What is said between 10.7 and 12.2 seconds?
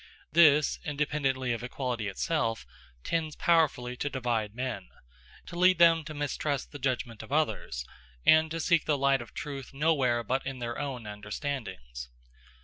own understandings.